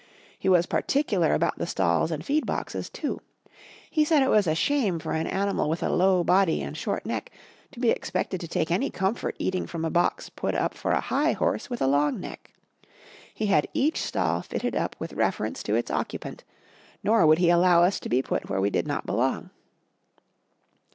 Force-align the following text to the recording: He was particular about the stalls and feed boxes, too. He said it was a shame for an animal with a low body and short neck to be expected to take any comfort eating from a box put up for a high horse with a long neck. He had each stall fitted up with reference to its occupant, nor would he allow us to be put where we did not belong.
He 0.39 0.49
was 0.49 0.65
particular 0.65 1.31
about 1.35 1.59
the 1.59 1.67
stalls 1.67 2.09
and 2.09 2.25
feed 2.25 2.47
boxes, 2.47 2.89
too. 2.89 3.21
He 3.91 4.03
said 4.03 4.23
it 4.23 4.31
was 4.31 4.47
a 4.47 4.55
shame 4.55 4.97
for 4.97 5.11
an 5.13 5.27
animal 5.27 5.69
with 5.69 5.83
a 5.83 5.91
low 5.91 6.23
body 6.23 6.59
and 6.63 6.75
short 6.75 7.05
neck 7.05 7.29
to 7.71 7.79
be 7.79 7.91
expected 7.91 8.41
to 8.41 8.47
take 8.47 8.71
any 8.71 8.89
comfort 8.89 9.35
eating 9.37 9.67
from 9.67 9.85
a 9.85 9.91
box 9.91 10.27
put 10.29 10.55
up 10.55 10.73
for 10.73 10.89
a 10.91 10.99
high 11.01 11.33
horse 11.33 11.69
with 11.69 11.83
a 11.83 11.87
long 11.87 12.19
neck. 12.19 12.51
He 13.31 13.45
had 13.45 13.67
each 13.75 14.01
stall 14.01 14.41
fitted 14.41 14.75
up 14.75 14.95
with 14.97 15.13
reference 15.13 15.61
to 15.61 15.75
its 15.75 15.91
occupant, 15.91 16.43
nor 17.03 17.27
would 17.27 17.37
he 17.37 17.51
allow 17.51 17.83
us 17.83 17.99
to 17.99 18.09
be 18.09 18.23
put 18.23 18.49
where 18.49 18.59
we 18.59 18.71
did 18.71 18.87
not 18.87 19.05
belong. 19.05 19.51